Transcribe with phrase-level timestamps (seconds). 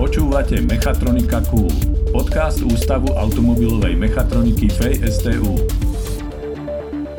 [0.00, 1.68] Počúvate Mechatronika Cool,
[2.08, 5.60] podcast Ústavu automobilovej mechatroniky FSTU.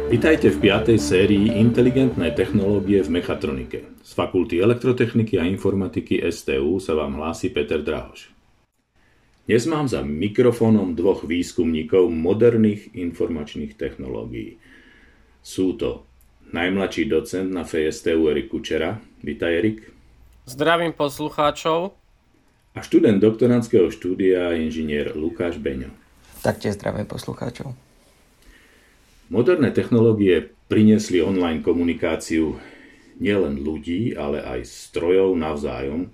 [0.09, 0.97] Vitajte v 5.
[0.97, 3.85] sérii Inteligentné technológie v mechatronike.
[4.01, 8.33] Z Fakulty elektrotechniky a informatiky STU sa vám hlási Peter Drahoš.
[9.45, 14.57] Dnes mám za mikrofónom dvoch výskumníkov moderných informačných technológií.
[15.45, 16.09] Sú to
[16.49, 18.97] najmladší docent na FSTU Erik Kučera.
[19.21, 20.00] Vítaj Erik.
[20.41, 21.93] Zdravím poslucháčov.
[22.73, 25.93] A študent doktorandského štúdia inžinier Lukáš Beňo.
[26.41, 27.77] Taktiež zdravím poslucháčov.
[29.29, 32.57] Moderné technológie priniesli online komunikáciu
[33.21, 36.09] nielen ľudí, ale aj strojov navzájom,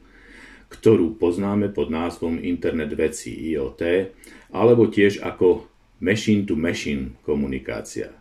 [0.67, 4.11] ktorú poznáme pod názvom Internet veci IoT,
[4.51, 5.71] alebo tiež ako
[6.03, 8.11] machine-to-machine komunikácia.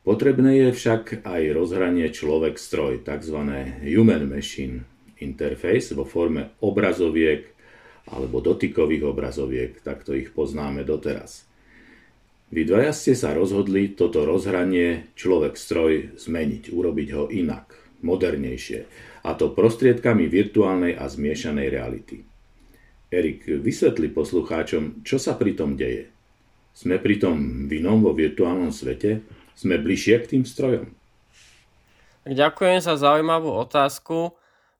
[0.00, 3.38] Potrebné je však aj rozhranie človek-stroj, tzv.
[3.84, 4.93] human-machine
[5.24, 7.48] interface vo forme obrazoviek
[8.12, 11.48] alebo dotykových obrazoviek, takto ich poznáme doteraz.
[12.52, 17.72] Vy dvaja ste sa rozhodli toto rozhranie človek-stroj zmeniť, urobiť ho inak,
[18.04, 18.80] modernejšie,
[19.24, 22.20] a to prostriedkami virtuálnej a zmiešanej reality.
[23.08, 26.12] Erik, vysvetli poslucháčom, čo sa pri tom deje.
[26.76, 29.24] Sme pri tom vinom vo virtuálnom svete?
[29.54, 30.90] sme bližšie k tým strojom?
[32.26, 34.34] Ďakujem za zaujímavú otázku.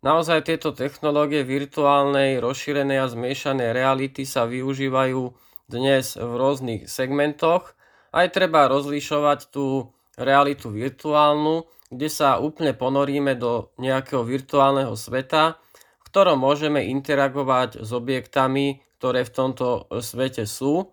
[0.05, 5.33] Naozaj tieto technológie virtuálnej, rozšírenej a zmiešanej reality sa využívajú
[5.65, 7.73] dnes v rôznych segmentoch.
[8.13, 16.03] Aj treba rozlišovať tú realitu virtuálnu, kde sa úplne ponoríme do nejakého virtuálneho sveta, v
[16.13, 20.93] ktorom môžeme interagovať s objektami, ktoré v tomto svete sú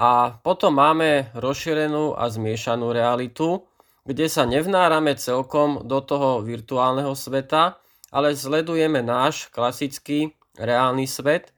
[0.00, 3.68] a potom máme rozšírenú a zmiešanú realitu,
[4.08, 7.76] kde sa nevnárame celkom do toho virtuálneho sveta,
[8.10, 11.54] ale sledujeme náš klasický reálny svet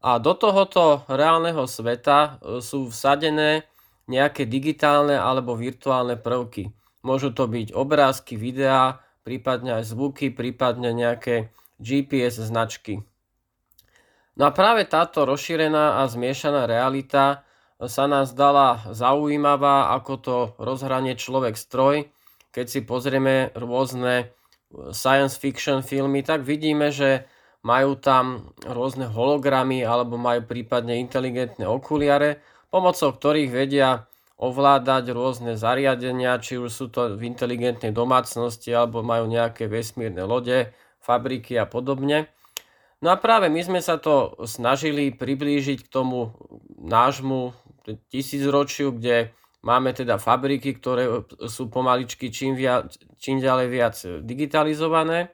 [0.00, 3.68] a do tohoto reálneho sveta e, sú vsadené
[4.08, 6.72] nejaké digitálne alebo virtuálne prvky.
[7.04, 13.04] Môžu to byť obrázky, videá, prípadne aj zvuky, prípadne nejaké GPS značky.
[14.40, 17.44] No a práve táto rozšírená a zmiešaná realita
[17.76, 22.08] sa nám zdala zaujímavá ako to rozhranie človek-stroj.
[22.50, 24.39] Keď si pozrieme rôzne e,
[24.94, 27.26] science fiction filmy, tak vidíme, že
[27.60, 32.40] majú tam rôzne hologramy alebo majú prípadne inteligentné okuliare,
[32.72, 34.08] pomocou ktorých vedia
[34.40, 40.72] ovládať rôzne zariadenia, či už sú to v inteligentnej domácnosti alebo majú nejaké vesmírne lode,
[41.04, 42.32] fabriky a podobne.
[43.04, 46.32] No a práve my sme sa to snažili priblížiť k tomu
[46.80, 47.52] nášmu
[48.12, 55.32] tisícročiu, kde máme teda fabriky, ktoré sú pomaličky čím, viac, čím ďalej viac digitalizované.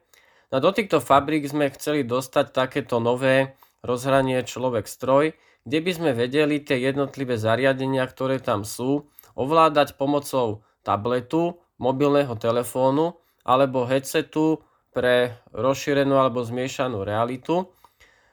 [0.50, 5.34] No do týchto fabrík sme chceli dostať takéto nové rozhranie človek-stroj,
[5.66, 13.18] kde by sme vedeli tie jednotlivé zariadenia, ktoré tam sú, ovládať pomocou tabletu, mobilného telefónu
[13.44, 14.64] alebo headsetu
[14.94, 17.68] pre rozšírenú alebo zmiešanú realitu.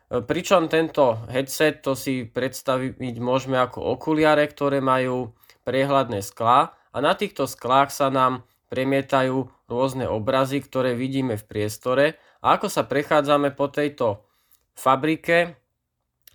[0.07, 7.17] Pričom tento headset to si predstaviť môžeme ako okuliare, ktoré majú priehľadné sklá a na
[7.17, 12.05] týchto sklách sa nám premietajú rôzne obrazy, ktoré vidíme v priestore
[12.41, 14.25] a ako sa prechádzame po tejto
[14.73, 15.55] fabrike,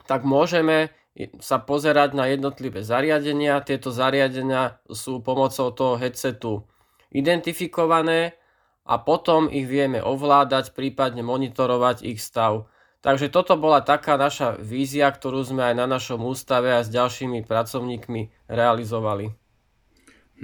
[0.07, 0.95] tak môžeme
[1.43, 3.59] sa pozerať na jednotlivé zariadenia.
[3.67, 6.63] Tieto zariadenia sú pomocou toho headsetu
[7.11, 8.39] identifikované
[8.87, 12.71] a potom ich vieme ovládať, prípadne monitorovať ich stav.
[13.09, 17.41] Takže toto bola taká naša vízia, ktorú sme aj na našom ústave a s ďalšími
[17.41, 19.33] pracovníkmi realizovali.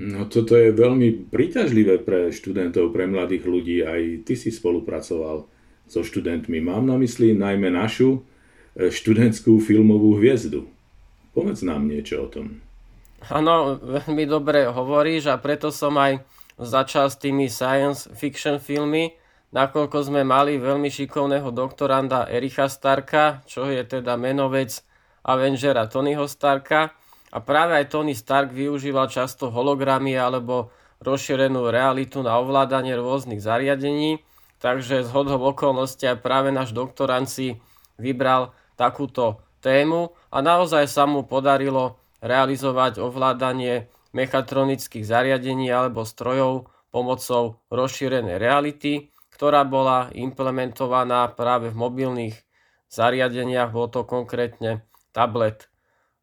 [0.00, 3.84] No toto je veľmi príťažlivé pre študentov, pre mladých ľudí.
[3.84, 5.44] Aj ty si spolupracoval
[5.84, 6.64] so študentmi.
[6.64, 8.24] Mám na mysli najmä našu
[8.72, 10.64] e, študentskú filmovú hviezdu.
[11.36, 12.64] Povedz nám niečo o tom.
[13.28, 16.24] Áno, veľmi dobre hovoríš a preto som aj
[16.56, 19.12] začal s tými science fiction filmy,
[19.54, 24.82] nakoľko sme mali veľmi šikovného doktoranda Ericha Starka, čo je teda menovec
[25.22, 26.90] Avengera Tonyho Starka.
[27.34, 34.22] A práve aj Tony Stark využíval často hologramy alebo rozšírenú realitu na ovládanie rôznych zariadení,
[34.58, 37.58] takže z hodou okolností aj práve náš doktorant si
[37.98, 47.58] vybral takúto tému a naozaj sa mu podarilo realizovať ovládanie mechatronických zariadení alebo strojov pomocou
[47.74, 49.10] rozšírenej reality,
[49.44, 52.32] ktorá bola implementovaná práve v mobilných
[52.88, 55.68] zariadeniach, bol to konkrétne tablet.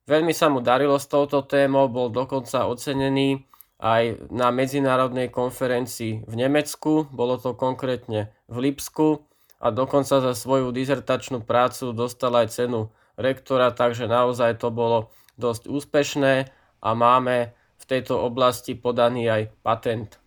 [0.10, 3.46] Veľmi sa mu darilo s touto témou, bol dokonca ocenený
[3.78, 9.22] aj na medzinárodnej konferencii v Nemecku, bolo to konkrétne v Lipsku
[9.62, 12.90] a dokonca za svoju dizertačnú prácu dostal aj cenu
[13.22, 16.50] rektora, takže naozaj to bolo dosť úspešné
[16.82, 20.21] a máme v tejto oblasti podaný aj patent.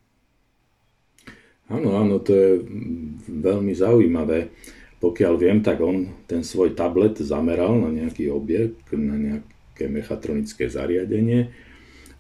[1.73, 2.51] Áno, áno, to je
[3.29, 4.53] veľmi zaujímavé.
[5.01, 11.53] Pokiaľ viem, tak on ten svoj tablet zameral na nejaký objekt, na nejaké mechatronické zariadenie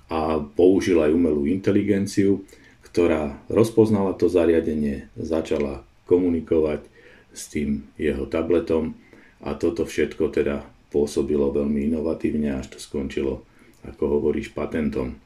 [0.08, 2.44] a použil aj umelú inteligenciu,
[2.85, 6.85] ktorá rozpoznala to zariadenie, začala komunikovať
[7.32, 8.94] s tým jeho tabletom
[9.40, 13.43] a toto všetko teda pôsobilo veľmi inovatívne, až to skončilo,
[13.82, 15.19] ako hovoríš, patentom.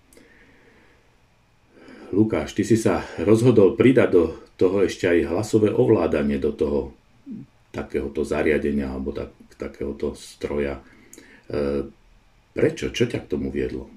[2.09, 4.25] Lukáš, ty si sa rozhodol pridať do
[4.57, 6.97] toho ešte aj hlasové ovládanie do toho
[7.69, 10.81] takéhoto zariadenia alebo tak, takéhoto stroja.
[11.53, 11.85] E,
[12.57, 12.89] prečo?
[12.89, 13.93] Čo ťa k tomu viedlo?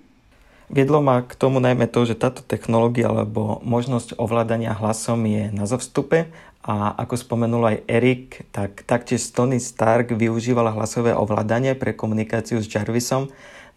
[0.72, 5.68] Viedlo ma k tomu najmä to, že táto technológia alebo možnosť ovládania hlasom je na
[5.68, 6.32] zovstupe
[6.64, 12.72] a ako spomenul aj Erik, tak taktiež Tony Stark využívala hlasové ovládanie pre komunikáciu s
[12.72, 13.32] Jarvisom,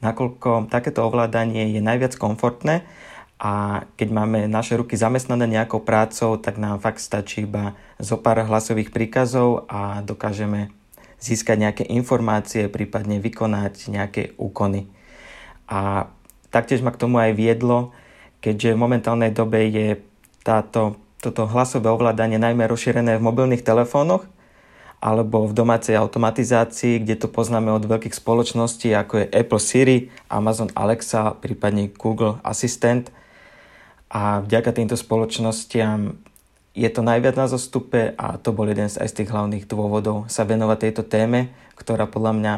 [0.07, 2.87] nakoľko takéto ovládanie je najviac komfortné
[3.39, 8.47] a keď máme naše ruky zamestnané nejakou prácou, tak nám fakt stačí iba zo pár
[8.47, 10.71] hlasových príkazov a dokážeme
[11.19, 14.87] získať nejaké informácie, prípadne vykonať nejaké úkony.
[15.67, 16.13] A
[16.55, 17.91] taktiež ma k tomu aj viedlo,
[18.45, 19.99] keďže v momentálnej dobe je
[20.45, 24.29] táto toto hlasové ovládanie najmä rozšírené v mobilných telefónoch
[25.01, 29.99] alebo v domácej automatizácii, kde to poznáme od veľkých spoločností ako je Apple Siri,
[30.29, 33.09] Amazon Alexa, prípadne Google Assistant.
[34.15, 36.15] A vďaka týmto spoločnostiam
[36.75, 40.31] je to najviac na zostupe a to bol jeden z aj z tých hlavných dôvodov
[40.31, 42.55] sa venovať tejto téme, ktorá podľa mňa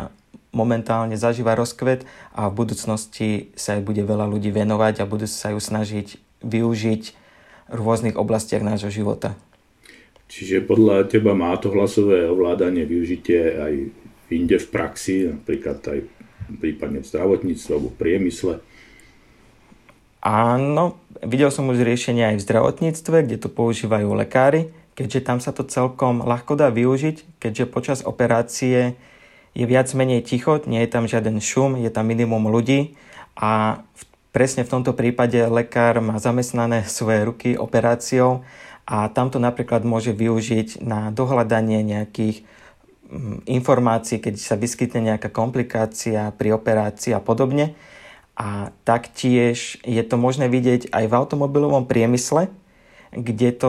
[0.53, 5.53] momentálne zažíva rozkvet a v budúcnosti sa aj bude veľa ľudí venovať a budú sa
[5.53, 7.03] ju snažiť využiť
[7.73, 9.37] rôznych oblastiach nášho života.
[10.27, 13.75] Čiže podľa teba má to hlasové ovládanie využitie aj
[14.33, 15.99] inde v praxi, napríklad aj
[16.59, 18.55] prípadne v zdravotníctve alebo v priemysle?
[20.27, 25.55] Áno, videl som už riešenie aj v zdravotníctve, kde to používajú lekári, keďže tam sa
[25.55, 28.99] to celkom ľahko dá využiť, keďže počas operácie
[29.55, 32.99] je viac menej ticho, nie je tam žiaden šum, je tam minimum ľudí
[33.39, 34.03] a v
[34.37, 38.45] Presne v tomto prípade lekár má zamestnané svoje ruky operáciou
[38.85, 42.45] a tamto napríklad môže využiť na dohľadanie nejakých
[43.09, 47.73] mm, informácií, keď sa vyskytne nejaká komplikácia pri operácii a podobne.
[48.37, 52.53] A taktiež je to možné vidieť aj v automobilovom priemysle,
[53.17, 53.69] kde to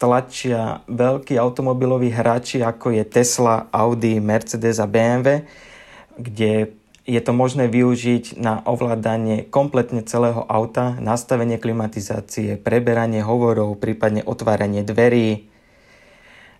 [0.00, 5.44] tlačia veľkí automobiloví hráči ako je Tesla, Audi, Mercedes a BMW,
[6.16, 6.72] kde
[7.06, 14.82] je to možné využiť na ovládanie kompletne celého auta, nastavenie klimatizácie, preberanie hovorov, prípadne otváranie
[14.82, 15.46] dverí,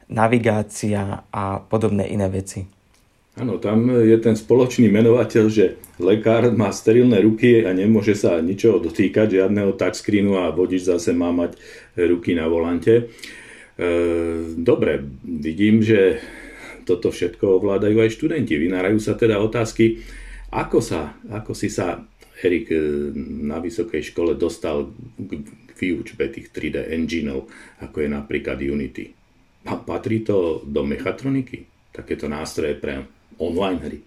[0.06, 2.75] navigácia a podobné iné veci.
[3.36, 8.80] Áno, tam je ten spoločný menovateľ, že lekár má sterilné ruky a nemôže sa ničoho
[8.80, 11.60] dotýkať, žiadneho touchscreenu a vodič zase má mať
[12.00, 12.94] ruky na volante.
[12.96, 13.04] E,
[14.56, 16.16] dobre, vidím, že
[16.88, 18.56] toto všetko ovládajú aj študenti.
[18.56, 20.00] Vynárajú sa teda otázky,
[20.56, 22.00] ako, sa, ako si sa,
[22.40, 23.12] Erik, e,
[23.44, 24.88] na vysokej škole dostal
[25.20, 27.52] k výučbe tých 3D engineov,
[27.84, 29.12] ako je napríklad Unity?
[29.60, 31.68] Patrí to do mechatroniky?
[31.92, 33.98] Takéto nástroje pre online hry?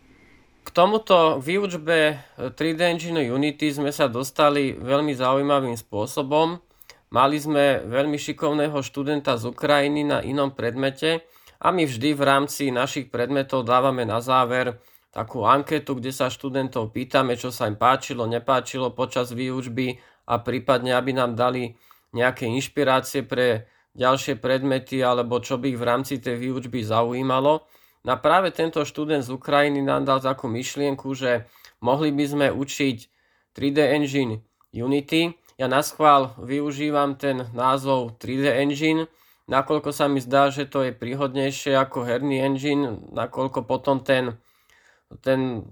[0.64, 6.62] K tomuto výučbe 3D Engine Unity sme sa dostali veľmi zaujímavým spôsobom.
[7.10, 11.26] Mali sme veľmi šikovného študenta z Ukrajiny na inom predmete
[11.58, 14.78] a my vždy v rámci našich predmetov dávame na záver
[15.10, 19.98] takú anketu, kde sa študentov pýtame, čo sa im páčilo, nepáčilo počas výučby
[20.30, 21.74] a prípadne, aby nám dali
[22.14, 23.66] nejaké inšpirácie pre
[23.98, 27.66] ďalšie predmety alebo čo by ich v rámci tej výučby zaujímalo.
[28.08, 31.48] Na práve tento študent z Ukrajiny nám dal takú myšlienku, že
[31.84, 32.98] mohli by sme učiť
[33.52, 34.40] 3D Engine
[34.72, 35.36] Unity.
[35.60, 39.12] Ja na schvál využívam ten názov 3D Engine,
[39.52, 44.40] nakoľko sa mi zdá, že to je príhodnejšie ako herný engine, nakoľko potom ten
[45.26, 45.66] ten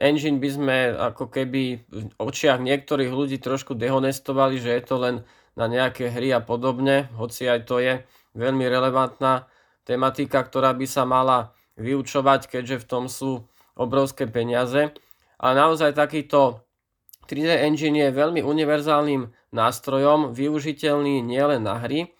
[0.00, 5.16] engine by sme ako keby v očiach niektorých ľudí trošku dehonestovali, že je to len
[5.52, 8.00] na nejaké hry a podobne, hoci aj to je
[8.32, 9.44] veľmi relevantná
[9.84, 13.46] tematika, ktorá by sa mala vyučovať, keďže v tom sú
[13.78, 14.92] obrovské peniaze.
[15.38, 16.66] Ale naozaj takýto
[17.30, 22.10] 3D engine je veľmi univerzálnym nástrojom, využiteľný nielen na hry,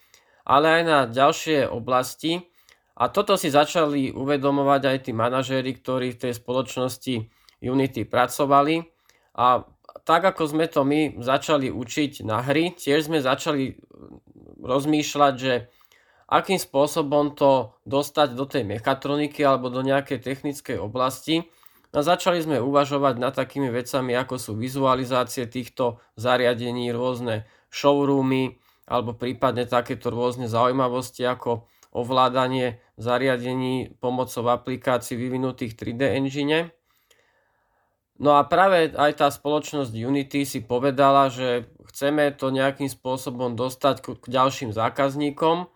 [0.47, 2.49] ale aj na ďalšie oblasti,
[2.99, 7.31] a toto si začali uvedomovať aj tí manažéri, ktorí v tej spoločnosti
[7.63, 8.83] Unity pracovali.
[9.39, 9.63] A
[10.03, 13.79] tak ako sme to my začali učiť na hry, tiež sme začali
[14.59, 15.71] rozmýšľať, že
[16.29, 21.49] akým spôsobom to dostať do tej mechatroniky alebo do nejakej technickej oblasti.
[21.97, 29.17] A začali sme uvažovať nad takými vecami, ako sú vizualizácie týchto zariadení, rôzne showroomy alebo
[29.17, 31.65] prípadne takéto rôzne zaujímavosti ako
[31.97, 36.77] ovládanie zariadení pomocou aplikácií vyvinutých 3D engine.
[38.21, 44.21] No a práve aj tá spoločnosť Unity si povedala, že chceme to nejakým spôsobom dostať
[44.21, 45.71] k ďalším zákazníkom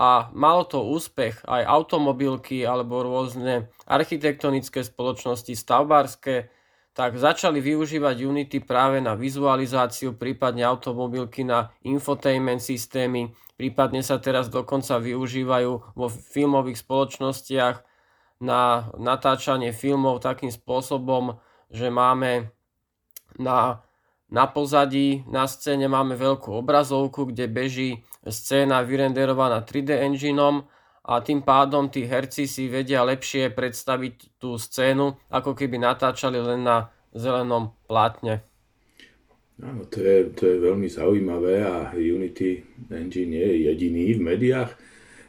[0.00, 1.44] a malo to úspech.
[1.44, 6.48] Aj automobilky alebo rôzne architektonické spoločnosti, stavbárske,
[6.96, 13.30] tak začali využívať Unity práve na vizualizáciu, prípadne automobilky na infotainment systémy,
[13.60, 17.76] prípadne sa teraz dokonca využívajú vo filmových spoločnostiach
[18.40, 21.36] na natáčanie filmov takým spôsobom,
[21.68, 22.50] že máme
[23.36, 23.84] na,
[24.30, 27.90] na pozadí, na scéne máme veľkú obrazovku, kde beží
[28.22, 30.64] scéna vyrenderovaná 3D engineom
[31.02, 36.62] a tým pádom tí herci si vedia lepšie predstaviť tú scénu, ako keby natáčali len
[36.62, 38.46] na zelenom plátne.
[39.60, 44.72] Áno, to je, to je veľmi zaujímavé a Unity Engine je jediný v médiách.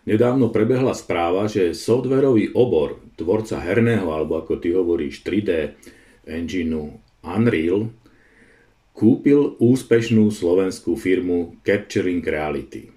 [0.07, 5.75] Nedávno prebehla správa, že softwarový obor tvorca herného, alebo ako ty hovoríš 3D
[6.25, 7.91] engineu Unreal
[8.91, 12.91] kúpil úspešnú slovenskú firmu Capturing Reality.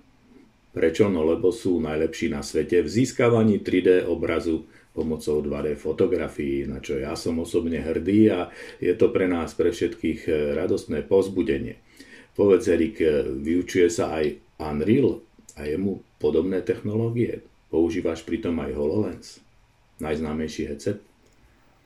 [0.75, 1.07] Prečo?
[1.07, 6.99] No lebo sú najlepší na svete v získavaní 3D obrazu pomocou 2D fotografií, na čo
[6.99, 11.83] ja som osobne hrdý a je to pre nás, pre všetkých eh, radostné pozbudenie.
[12.35, 15.19] Povedz, Erik, eh, vyučuje sa aj Unreal
[15.59, 17.43] a jemu podobné technológie.
[17.75, 19.27] Používaš pritom aj HoloLens,
[19.99, 21.03] najznámejší headset?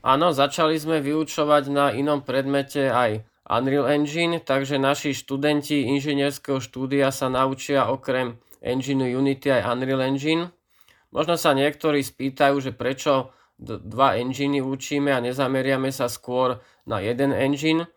[0.04, 7.08] Áno, začali sme vyučovať na inom predmete aj Unreal Engine, takže naši študenti inžinierského štúdia
[7.08, 10.52] sa naučia okrem Engineu Unity aj Unreal Engine.
[11.08, 17.34] Možno sa niektorí spýtajú, že prečo dva enginy učíme a nezameriame sa skôr na jeden
[17.34, 17.88] engine.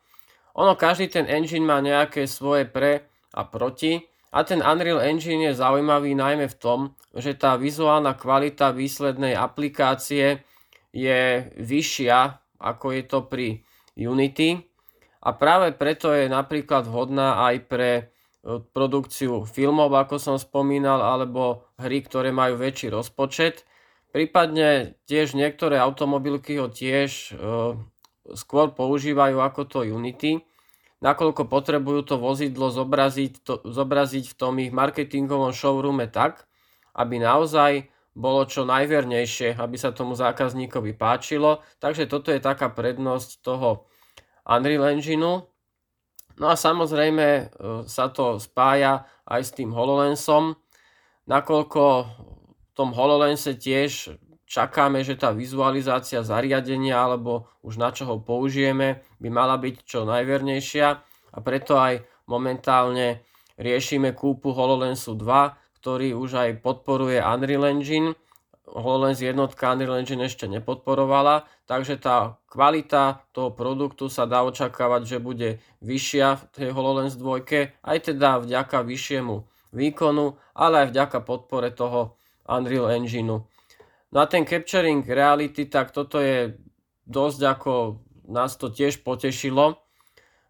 [0.57, 3.05] Ono, každý ten engine má nejaké svoje pre
[3.35, 6.79] a proti a ten Unreal Engine je zaujímavý najmä v tom,
[7.11, 10.43] že tá vizuálna kvalita výslednej aplikácie
[10.91, 13.47] je vyššia ako je to pri
[13.97, 14.70] Unity
[15.21, 18.03] a práve preto je napríklad vhodná aj pre e,
[18.73, 23.69] produkciu filmov, ako som spomínal, alebo hry, ktoré majú väčší rozpočet.
[24.09, 27.77] Prípadne tiež niektoré automobilky ho tiež e,
[28.33, 30.41] skôr používajú ako to Unity,
[31.05, 36.49] nakoľko potrebujú to vozidlo zobraziť, to, zobraziť v tom ich marketingovom showroome tak,
[36.97, 41.63] aby naozaj bolo čo najvernejšie, aby sa tomu zákazníkovi páčilo.
[41.79, 43.87] Takže toto je taká prednosť toho
[44.47, 45.47] Unreal Engineu.
[46.41, 47.43] No a samozrejme e,
[47.85, 50.57] sa to spája aj s tým HoloLensom,
[51.29, 51.83] nakoľko
[52.49, 54.17] v tom HoloLense tiež
[54.51, 60.03] čakáme, že tá vizualizácia zariadenia alebo už na čo ho použijeme by mala byť čo
[60.03, 60.87] najvernejšia
[61.31, 63.23] a preto aj momentálne
[63.55, 68.11] riešime kúpu HoloLensu 2, ktorý už aj podporuje Unreal Engine.
[68.71, 75.17] HoloLens jednotka Unreal Engine ešte nepodporovala, takže tá kvalita toho produktu sa dá očakávať, že
[75.19, 77.43] bude vyššia v tej HoloLens 2,
[77.83, 79.43] aj teda vďaka vyššiemu
[79.75, 82.15] výkonu, ale aj vďaka podpore toho
[82.47, 83.47] Unreal Engineu.
[84.11, 86.55] No a ten Capturing Reality, tak toto je
[87.07, 87.73] dosť ako
[88.27, 89.79] nás to tiež potešilo,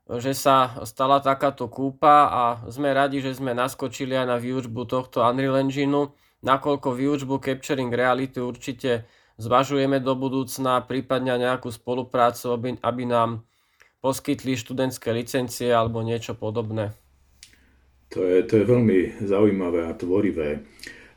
[0.05, 5.21] že sa stala takáto kúpa a sme radi, že sme naskočili aj na výučbu tohto
[5.25, 9.05] Unreal Engineu, nakoľko výučbu Capturing Reality určite
[9.41, 13.45] zvažujeme do budúcna, prípadne nejakú spoluprácu, aby, aby nám
[14.01, 16.93] poskytli študentské licencie alebo niečo podobné.
[18.11, 20.67] To je, to je veľmi zaujímavé a tvorivé.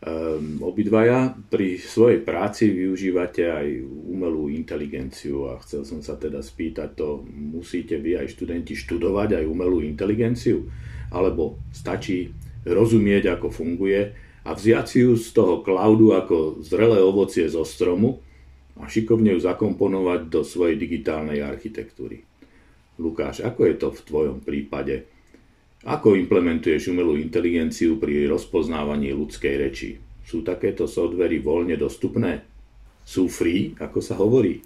[0.04, 6.93] Um, obidvaja pri svojej práci využívate aj umelú inteligenciu a chcel som sa teda spýtať,
[6.93, 10.69] to musíte vy aj študenti študovať aj umelú inteligenciu?
[11.09, 12.37] Alebo stačí
[12.69, 14.12] rozumieť, ako funguje
[14.45, 18.21] a vziať si ju z toho cloudu ako zrelé ovocie zo stromu
[18.77, 22.29] a šikovne ju zakomponovať do svojej digitálnej architektúry?
[23.01, 25.09] Lukáš, ako je to v tvojom prípade?
[25.85, 29.91] Ako implementuješ umelú inteligenciu pri rozpoznávaní ľudskej reči?
[30.25, 32.45] Sú takéto softvery voľne dostupné?
[33.05, 34.65] Sú free, ako sa hovorí?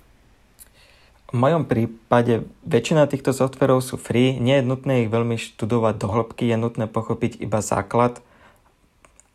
[1.29, 6.09] V mojom prípade väčšina týchto softverov sú free, nie je nutné ich veľmi študovať do
[6.09, 8.25] hĺbky, je nutné pochopiť iba základ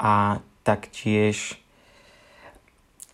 [0.04, 1.56] a taktiež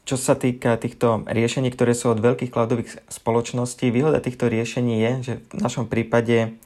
[0.10, 5.12] čo sa týka týchto riešení, ktoré sú od veľkých cloudových spoločností, výhoda týchto riešení je,
[5.22, 6.58] že v našom prípade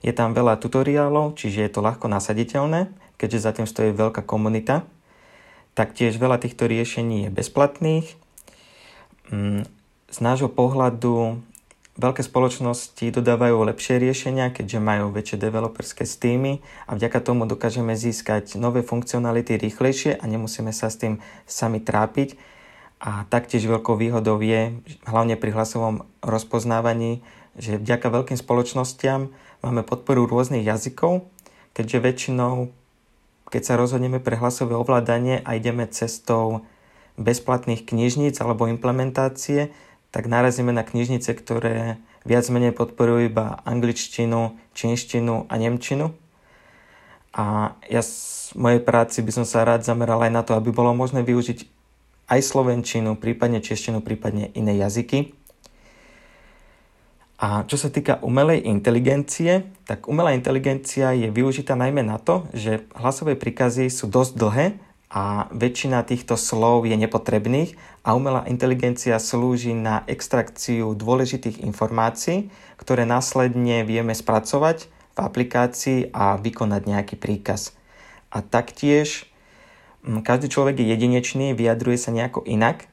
[0.00, 2.88] je tam veľa tutoriálov, čiže je to ľahko nasaditeľné,
[3.20, 4.88] keďže za tým stojí veľká komunita.
[5.76, 8.16] Taktiež veľa týchto riešení je bezplatných.
[9.28, 9.68] Mm,
[10.08, 11.44] z nášho pohľadu
[11.96, 18.60] veľké spoločnosti dodávajú lepšie riešenia, keďže majú väčšie developerské stýmy a vďaka tomu dokážeme získať
[18.60, 22.36] nové funkcionality rýchlejšie a nemusíme sa s tým sami trápiť.
[22.96, 27.20] A taktiež veľkou výhodou je, hlavne pri hlasovom rozpoznávaní,
[27.56, 31.28] že vďaka veľkým spoločnostiam máme podporu rôznych jazykov,
[31.76, 32.72] keďže väčšinou,
[33.48, 36.64] keď sa rozhodneme pre hlasové ovládanie a ideme cestou
[37.16, 39.72] bezplatných knižníc alebo implementácie,
[40.16, 46.16] tak narazíme na knižnice, ktoré viac menej podporujú iba angličtinu, čínštinu a nemčinu.
[47.36, 50.96] A ja v mojej práci by som sa rád zameral aj na to, aby bolo
[50.96, 51.68] možné využiť
[52.32, 55.36] aj slovenčinu, prípadne češtinu, prípadne iné jazyky.
[57.36, 62.88] A čo sa týka umelej inteligencie, tak umelá inteligencia je využitá najmä na to, že
[62.96, 64.66] hlasové príkazy sú dosť dlhé
[65.16, 73.08] a väčšina týchto slov je nepotrebných a umelá inteligencia slúži na extrakciu dôležitých informácií, ktoré
[73.08, 77.72] následne vieme spracovať v aplikácii a vykonať nejaký príkaz.
[78.28, 79.24] A taktiež
[80.04, 82.84] každý človek je jedinečný, vyjadruje sa nejako inak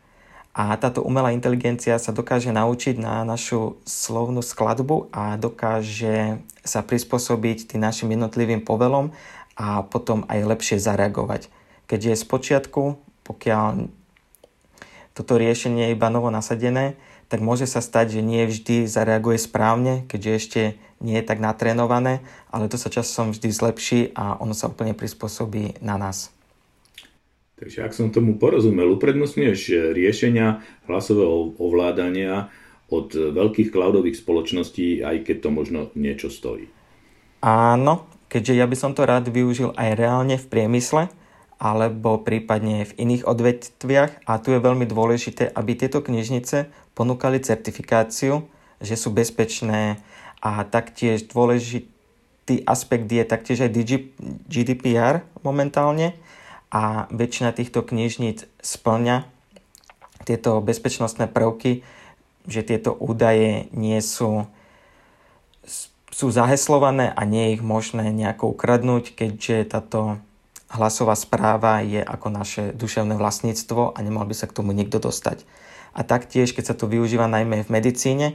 [0.56, 7.76] a táto umelá inteligencia sa dokáže naučiť na našu slovnú skladbu a dokáže sa prispôsobiť
[7.76, 9.12] tým našim jednotlivým povelom
[9.60, 11.52] a potom aj lepšie zareagovať
[11.94, 13.86] keďže z počiatku, pokiaľ
[15.14, 16.98] toto riešenie je iba novo nasadené,
[17.30, 20.62] tak môže sa stať, že nie vždy zareaguje správne, keďže ešte
[20.98, 25.86] nie je tak natrénované, ale to sa časom vždy zlepší a ono sa úplne prispôsobí
[25.86, 26.34] na nás.
[27.62, 32.50] Takže ak som tomu porozumel, uprednostňuješ riešenia hlasového ovládania
[32.90, 36.74] od veľkých cloudových spoločností, aj keď to možno niečo stojí.
[37.46, 41.14] Áno, keďže ja by som to rád využil aj reálne v priemysle,
[41.58, 44.26] alebo prípadne v iných odvetviach.
[44.26, 48.46] A tu je veľmi dôležité, aby tieto knižnice ponúkali certifikáciu,
[48.84, 50.02] že sú bezpečné.
[50.44, 53.72] A taktiež dôležitý aspekt je taktiež aj
[54.50, 56.18] GDPR momentálne.
[56.74, 59.30] A väčšina týchto knižníc splňa
[60.26, 61.86] tieto bezpečnostné prvky,
[62.50, 64.50] že tieto údaje nie sú
[66.14, 70.22] sú zaheslované a nie je ich možné nejako ukradnúť, keďže táto
[70.74, 75.46] hlasová správa je ako naše duševné vlastníctvo a nemal by sa k tomu nikto dostať.
[75.94, 78.28] A taktiež, keď sa to využíva najmä v medicíne,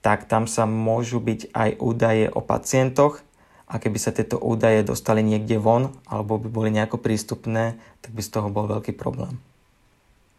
[0.00, 3.20] tak tam sa môžu byť aj údaje o pacientoch
[3.68, 8.22] a keby sa tieto údaje dostali niekde von alebo by boli nejako prístupné, tak by
[8.24, 9.36] z toho bol veľký problém.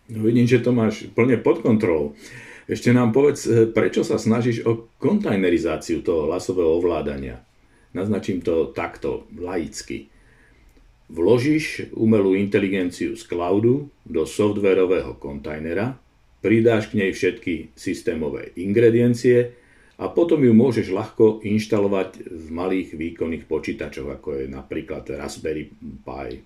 [0.07, 2.15] No vidím, že to máš plne pod kontrolou.
[2.67, 7.43] Ešte nám povedz, eh, prečo sa snažíš o kontajnerizáciu toho hlasového ovládania?
[7.91, 10.11] Naznačím to takto, laicky.
[11.07, 15.95] Vložíš umelú inteligenciu z cloudu do softwarového kontajnera,
[16.43, 19.55] pridáš k nej všetky systémové ingrediencie
[19.95, 25.71] a potom ju môžeš ľahko inštalovať v malých výkonných počítačoch, ako je napríklad Raspberry
[26.03, 26.43] Pi.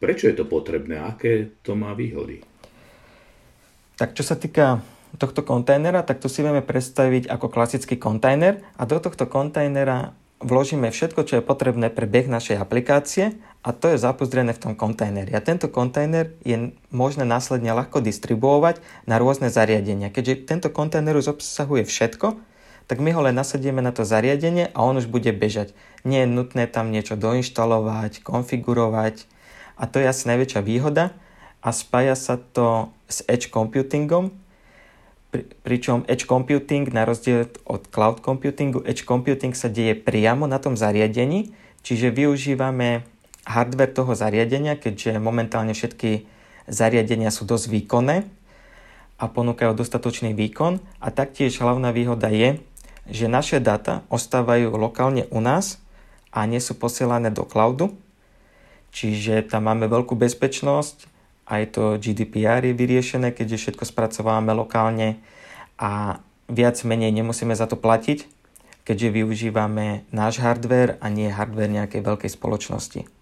[0.00, 0.96] Prečo je to potrebné?
[0.96, 2.40] Aké to má výhody?
[4.00, 4.80] Tak čo sa týka
[5.18, 10.88] tohto kontajnera, tak to si vieme predstaviť ako klasický kontajner a do tohto kontajnera vložíme
[10.88, 15.36] všetko, čo je potrebné pre beh našej aplikácie a to je zapozrené v tom kontajneri.
[15.36, 20.08] A tento kontajner je možné následne ľahko distribuovať na rôzne zariadenia.
[20.08, 22.40] Keďže tento kontajner už obsahuje všetko,
[22.88, 25.76] tak my ho len nasadíme na to zariadenie a on už bude bežať.
[26.08, 29.28] Nie je nutné tam niečo doinštalovať, konfigurovať
[29.76, 31.12] a to je asi najväčšia výhoda
[31.60, 34.32] a spája sa to s edge computingom,
[35.30, 40.58] pri, pričom edge computing, na rozdiel od cloud computingu, edge computing sa deje priamo na
[40.58, 41.52] tom zariadení,
[41.84, 43.06] čiže využívame
[43.46, 46.26] hardware toho zariadenia, keďže momentálne všetky
[46.68, 48.16] zariadenia sú dosť výkonné
[49.20, 52.60] a ponúkajú dostatočný výkon a taktiež hlavná výhoda je,
[53.10, 55.80] že naše dáta ostávajú lokálne u nás
[56.30, 57.96] a nie sú posielané do cloudu,
[58.94, 61.10] čiže tam máme veľkú bezpečnosť
[61.50, 65.18] aj to GDPR je vyriešené, keďže všetko spracovávame lokálne
[65.74, 68.22] a viac menej nemusíme za to platiť,
[68.86, 73.19] keďže využívame náš hardware a nie hardware nejakej veľkej spoločnosti.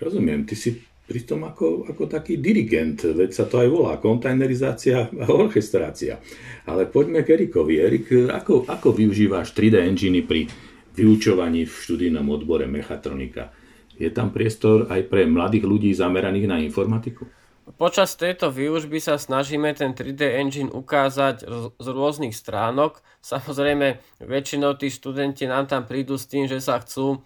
[0.00, 5.10] Rozumiem, ty si pri tom ako, ako taký dirigent, veď sa to aj volá, kontajnerizácia
[5.10, 6.22] a orchestrácia.
[6.70, 7.82] Ale poďme k Erikovi.
[7.82, 10.46] Erik, ako, ako využíváš 3D enginy pri
[10.94, 13.50] vyučovaní v študijnom odbore mechatronika?
[13.98, 17.26] Je tam priestor aj pre mladých ľudí zameraných na informatiku?
[17.74, 21.42] Počas tejto výužby sa snažíme ten 3D engine ukázať
[21.74, 23.02] z rôznych stránok.
[23.18, 27.18] Samozrejme, väčšinou tí študenti nám tam prídu s tým, že sa chcú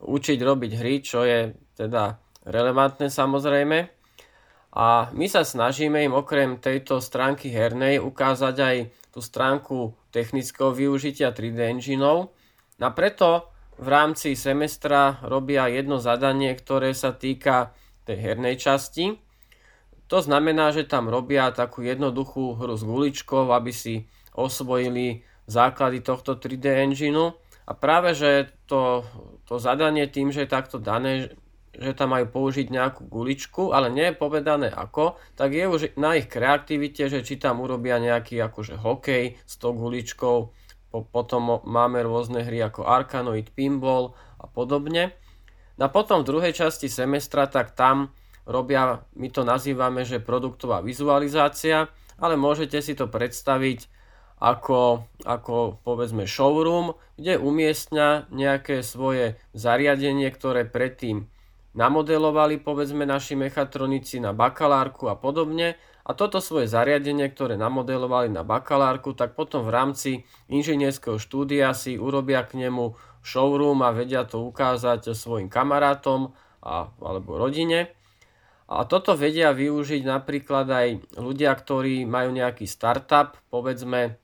[0.00, 2.16] učiť robiť hry, čo je teda
[2.48, 3.78] relevantné samozrejme.
[4.70, 8.76] A my sa snažíme im okrem tejto stránky hernej ukázať aj
[9.10, 12.30] tú stránku technického využitia 3D engineov.
[12.78, 17.74] A preto v rámci semestra robia jedno zadanie, ktoré sa týka
[18.06, 19.18] tej hernej časti.
[20.10, 26.38] To znamená, že tam robia takú jednoduchú hru s guličkou, aby si osvojili základy tohto
[26.38, 27.34] 3D engineu.
[27.70, 29.06] A práve, že to,
[29.46, 31.30] to zadanie tým, že je takto dané,
[31.70, 36.18] že tam majú použiť nejakú guličku, ale nie je povedané ako, tak je už na
[36.18, 40.36] ich kreativite, že či tam urobia nejaký akože hokej s tou guličkou,
[40.90, 45.14] po, potom máme rôzne hry ako Arkanoid, Pinball a podobne.
[45.78, 48.10] No a potom v druhej časti semestra, tak tam
[48.50, 51.86] robia, my to nazývame, že produktová vizualizácia,
[52.18, 53.99] ale môžete si to predstaviť
[54.40, 61.28] ako, ako povedzme showroom, kde umiestňa nejaké svoje zariadenie, ktoré predtým
[61.76, 68.42] namodelovali povedzme naši mechatronici na bakalárku a podobne a toto svoje zariadenie, ktoré namodelovali na
[68.42, 70.10] bakalárku, tak potom v rámci
[70.50, 76.32] inžinierského štúdia si urobia k nemu showroom a vedia to ukázať svojim kamarátom
[76.64, 77.92] a, alebo rodine.
[78.70, 83.34] A toto vedia využiť napríklad aj ľudia, ktorí majú nejaký startup.
[83.50, 84.18] Povedzme,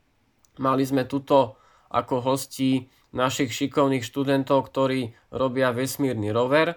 [0.58, 1.56] mali sme tuto
[1.90, 6.76] ako hosti našich šikovných študentov, ktorí robia vesmírny rover.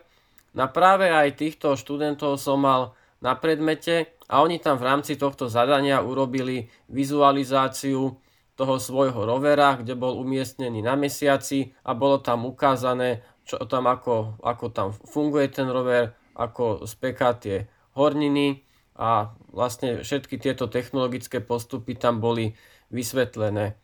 [0.55, 5.51] Na práve aj týchto študentov som mal na predmete a oni tam v rámci tohto
[5.51, 8.15] zadania urobili vizualizáciu
[8.55, 14.39] toho svojho rovera, kde bol umiestnený na mesiaci a bolo tam ukázané, čo tam ako,
[14.43, 18.63] ako tam funguje ten rover, ako speká tie horniny
[18.99, 22.51] a vlastne všetky tieto technologické postupy tam boli
[22.89, 23.77] vysvetlené.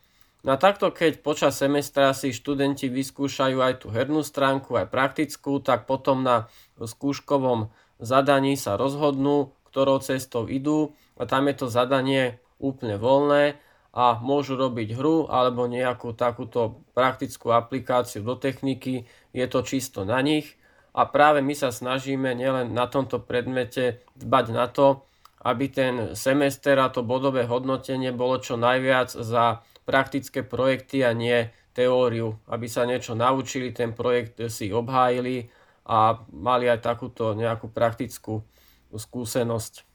[0.46, 5.58] No a takto, keď počas semestra si študenti vyskúšajú aj tú hernú stránku, aj praktickú,
[5.58, 6.46] tak potom na
[6.78, 13.58] skúškovom zadaní sa rozhodnú, ktorou cestou idú a tam je to zadanie úplne voľné
[13.96, 20.22] a môžu robiť hru alebo nejakú takúto praktickú aplikáciu do techniky, je to čisto na
[20.22, 20.60] nich
[20.94, 25.04] a práve my sa snažíme nielen na tomto predmete dbať na to,
[25.46, 31.54] aby ten semester a to bodové hodnotenie bolo čo najviac za praktické projekty a nie
[31.78, 35.46] teóriu, aby sa niečo naučili, ten projekt si obhájili
[35.86, 38.42] a mali aj takúto nejakú praktickú
[38.90, 39.86] skúsenosť.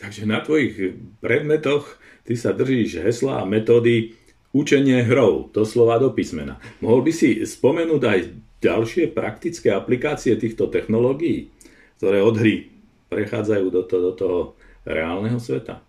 [0.00, 4.16] Takže na tvojich predmetoch ty sa držíš hesla a metódy
[4.50, 6.58] učenie hrou, to slova do písmena.
[6.82, 8.20] Mohol by si spomenúť aj
[8.64, 11.52] ďalšie praktické aplikácie týchto technológií,
[12.00, 12.72] ktoré od hry
[13.12, 14.38] prechádzajú do, to, do toho
[14.84, 15.82] reálneho sveta?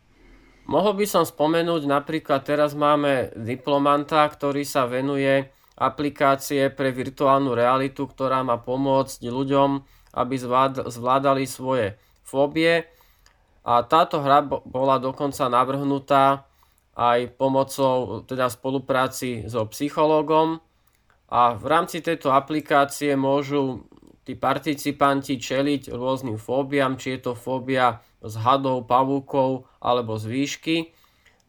[0.70, 8.06] Mohol by som spomenúť napríklad teraz máme diplomanta, ktorý sa venuje aplikácie pre virtuálnu realitu,
[8.06, 9.70] ktorá má pomôcť ľuďom,
[10.14, 10.36] aby
[10.86, 12.86] zvládali svoje fóbie.
[13.66, 16.46] A táto hra bola dokonca navrhnutá
[16.94, 20.62] aj pomocou, teda spolupráci so psychológom.
[21.32, 23.88] A v rámci tejto aplikácie môžu
[24.22, 30.78] tí participanti čeliť rôznym fóbiám, či je to fóbia z hadov, pavúkov alebo z výšky.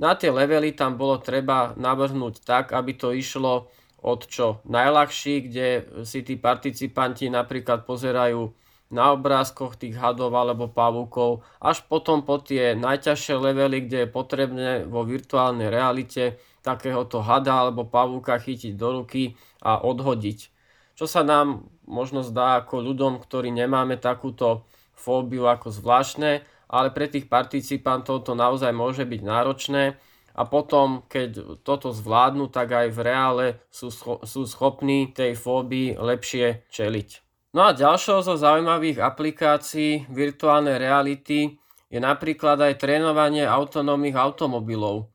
[0.00, 3.70] Na tie levely tam bolo treba navrhnúť tak, aby to išlo
[4.02, 5.66] od čo najľahší, kde
[6.02, 8.50] si tí participanti napríklad pozerajú
[8.92, 14.70] na obrázkoch tých hadov alebo pavúkov, až potom po tie najťažšie levely, kde je potrebné
[14.84, 20.52] vo virtuálnej realite takéhoto hada alebo pavúka chytiť do ruky a odhodiť.
[20.92, 27.06] Čo sa nám možno zdá ako ľuďom, ktorí nemáme takúto fóbiu ako zvláštne, ale pre
[27.06, 30.00] tých participantov to naozaj môže byť náročné
[30.32, 36.00] a potom, keď toto zvládnu, tak aj v reále sú, scho- sú schopní tej fóbii
[36.00, 37.08] lepšie čeliť.
[37.52, 41.60] No a ďalšou zo zaujímavých aplikácií virtuálnej reality
[41.92, 45.12] je napríklad aj trénovanie autonómnych automobilov.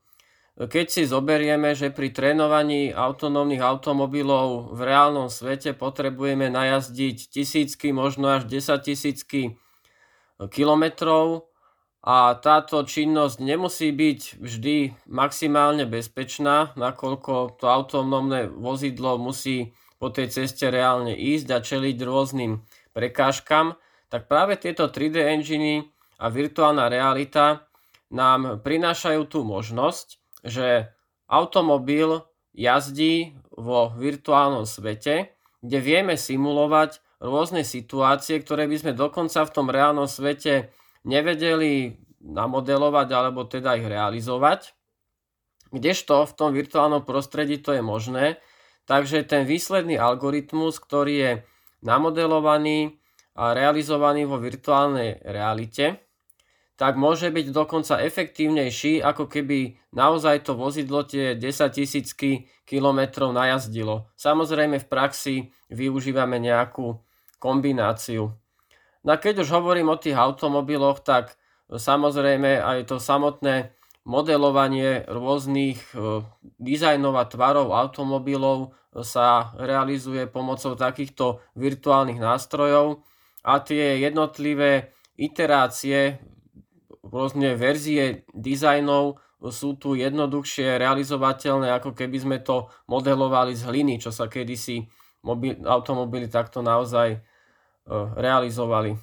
[0.58, 8.38] Keď si zoberieme, že pri trénovaní autonómnych automobilov v reálnom svete potrebujeme najazdiť tisícky, možno
[8.38, 9.58] až 10 tisícky
[10.46, 11.47] kilometrov,
[12.08, 14.76] a táto činnosť nemusí byť vždy
[15.12, 22.64] maximálne bezpečná, nakoľko to autonómne vozidlo musí po tej ceste reálne ísť a čeliť rôznym
[22.96, 23.76] prekážkam,
[24.08, 25.84] tak práve tieto 3D enginy
[26.16, 27.68] a virtuálna realita
[28.08, 30.16] nám prinášajú tú možnosť,
[30.48, 30.88] že
[31.28, 32.24] automobil
[32.56, 39.68] jazdí vo virtuálnom svete, kde vieme simulovať rôzne situácie, ktoré by sme dokonca v tom
[39.68, 40.72] reálnom svete
[41.06, 44.74] nevedeli namodelovať alebo teda ich realizovať.
[45.68, 48.40] Kdežto v tom virtuálnom prostredí to je možné,
[48.88, 51.32] takže ten výsledný algoritmus, ktorý je
[51.84, 52.98] namodelovaný
[53.38, 56.02] a realizovaný vo virtuálnej realite,
[56.78, 64.06] tak môže byť dokonca efektívnejší, ako keby naozaj to vozidlo tie 10 tisícky kilometrov najazdilo.
[64.14, 65.34] Samozrejme v praxi
[65.74, 67.02] využívame nejakú
[67.42, 68.30] kombináciu.
[69.06, 71.38] No a keď už hovorím o tých automobiloch, tak
[71.70, 73.76] samozrejme aj to samotné
[74.08, 76.24] modelovanie rôznych e,
[76.56, 78.72] dizajnov a tvarov automobilov
[79.04, 83.04] sa realizuje pomocou takýchto virtuálnych nástrojov
[83.44, 86.24] a tie jednotlivé iterácie
[87.04, 89.20] rôzne verzie dizajnov
[89.52, 94.88] sú tu jednoduchšie realizovateľné, ako keby sme to modelovali z hliny, čo sa kedysi
[95.22, 97.22] mobil, automobily takto naozaj
[98.14, 99.00] realizovali.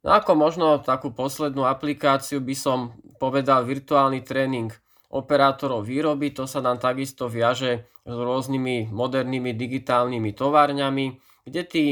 [0.00, 2.78] No ako možno takú poslednú aplikáciu by som
[3.20, 4.72] povedal virtuálny tréning
[5.12, 11.86] operátorov výroby, to sa nám takisto viaže s rôznymi modernými digitálnymi továrňami, kde tí,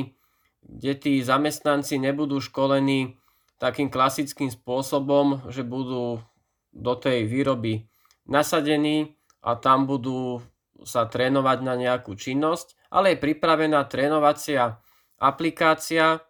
[0.65, 3.19] kde tí zamestnanci nebudú školení
[3.59, 6.23] takým klasickým spôsobom, že budú
[6.71, 7.91] do tej výroby
[8.25, 10.41] nasadení a tam budú
[10.87, 14.79] sa trénovať na nejakú činnosť, ale je pripravená trénovacia
[15.19, 16.23] aplikácia,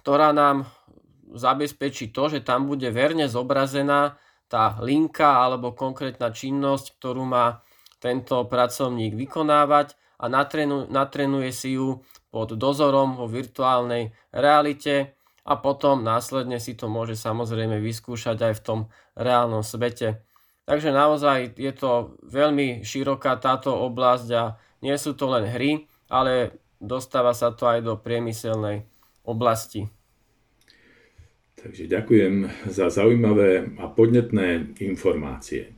[0.00, 0.68] ktorá nám
[1.32, 4.16] zabezpečí to, že tam bude verne zobrazená
[4.48, 7.64] tá linka alebo konkrétna činnosť, ktorú má
[8.02, 10.28] tento pracovník vykonávať a
[10.90, 17.80] natrenuje si ju pod dozorom vo virtuálnej realite a potom následne si to môže samozrejme
[17.82, 18.80] vyskúšať aj v tom
[19.18, 20.22] reálnom svete.
[20.62, 26.61] Takže naozaj je to veľmi široká táto oblasť a nie sú to len hry, ale
[26.82, 28.82] dostáva sa to aj do priemyselnej
[29.22, 29.86] oblasti.
[31.62, 35.70] Takže ďakujem za zaujímavé a podnetné informácie.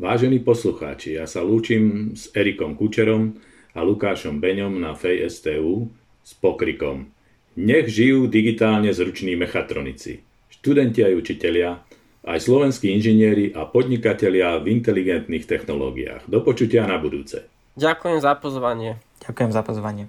[0.00, 3.36] Vážení poslucháči, ja sa lúčim s Erikom Kučerom
[3.76, 5.92] a Lukášom Beňom na FSTU
[6.24, 7.12] s pokrikom
[7.56, 11.84] nech žijú digitálne zruční mechatronici, študenti aj učitelia,
[12.24, 16.24] aj slovenskí inžinieri a podnikatelia v inteligentných technológiách.
[16.30, 17.44] Do počutia na budúce.
[17.76, 18.96] Ďakujem za pozvanie.
[19.20, 20.04] Ďakujem za pozvanie.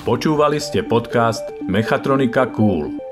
[0.00, 3.09] Počúvali ste podcast Mechatronika Cool.